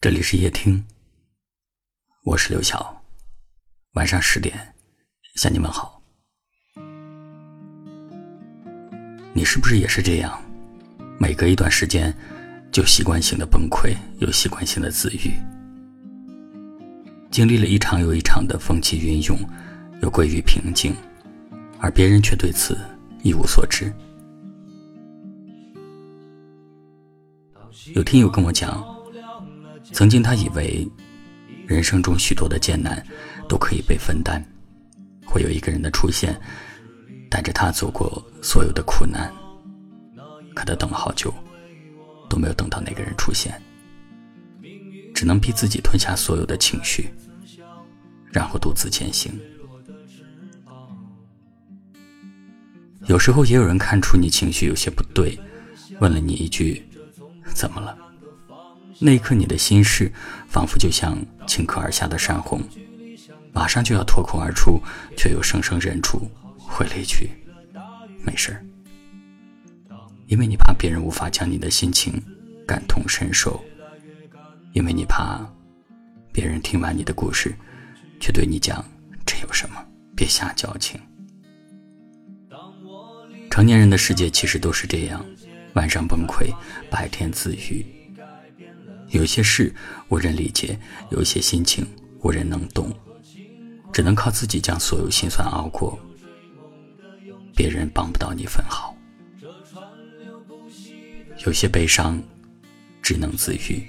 [0.00, 0.84] 这里是夜听，
[2.22, 3.02] 我是刘晓。
[3.94, 4.56] 晚上十点
[5.34, 6.00] 向你们好。
[9.32, 10.40] 你是不是也是这样？
[11.18, 12.16] 每隔一段时间
[12.70, 15.32] 就习惯性的崩溃，又习惯性的自愈，
[17.28, 19.36] 经历了一场又一场的风起云涌，
[20.00, 20.94] 又归于平静，
[21.80, 22.78] 而别人却对此
[23.24, 23.92] 一无所知。
[27.96, 28.96] 有听友跟我讲。
[29.92, 30.86] 曾经，他以为
[31.66, 33.04] 人生中许多的艰难
[33.48, 34.42] 都可以被分担，
[35.24, 36.38] 会有一个人的出现，
[37.30, 39.32] 带着他走过所有的苦难。
[40.54, 41.32] 可他等了好久，
[42.28, 43.60] 都没有等到那个人出现，
[45.14, 47.08] 只能逼自己吞下所有的情绪，
[48.32, 49.32] 然后独自前行。
[53.06, 55.38] 有时候，也有人看出你情绪有些不对，
[56.00, 56.82] 问了你一句
[57.54, 57.96] ：“怎么了？”
[59.00, 60.10] 那一刻，你的心事
[60.48, 61.16] 仿佛就像
[61.46, 62.60] 顷刻而下的山洪，
[63.52, 64.82] 马上就要脱口而出，
[65.16, 67.30] 却又生生忍住，回了一句
[68.24, 68.64] ：“没事儿。”
[70.26, 72.20] 因为你怕别人无法将你的心情
[72.66, 73.62] 感同身受，
[74.72, 75.40] 因为你怕
[76.32, 77.54] 别人听完你的故事，
[78.20, 78.84] 却对你讲
[79.24, 79.76] ：“这有什么？
[80.16, 81.00] 别瞎矫情。”
[83.48, 85.24] 成年人的世界其实都是这样，
[85.74, 86.52] 晚上崩溃，
[86.90, 87.86] 白天自愈。
[89.10, 89.74] 有些事
[90.08, 90.78] 无人理解，
[91.10, 91.86] 有些心情
[92.22, 92.92] 无人能懂，
[93.92, 95.98] 只能靠自己将所有心酸熬过。
[97.56, 98.94] 别人帮不到你分毫。
[101.46, 102.22] 有些悲伤
[103.00, 103.86] 只能自愈，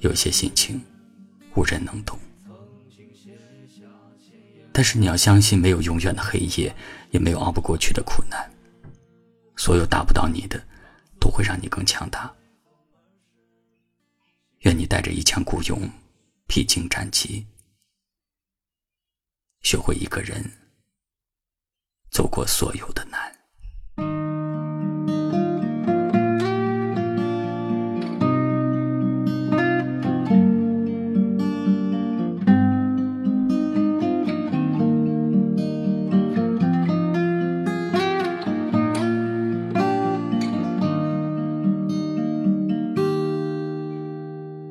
[0.00, 0.80] 有些心情
[1.56, 2.18] 无人能懂。
[4.72, 6.74] 但是你要相信，没有永远的黑夜，
[7.12, 8.50] 也没有熬不过去的苦难。
[9.56, 10.62] 所有打不到你的，
[11.20, 12.32] 都会让你更强大。
[14.94, 15.90] 带着一腔孤勇，
[16.46, 17.44] 披荆斩棘，
[19.62, 20.40] 学会一个人
[22.12, 23.33] 走过所有的难。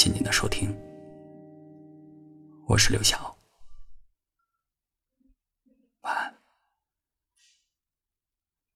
[0.00, 0.74] 谢谢您的收听，
[2.66, 3.39] 我是刘晓。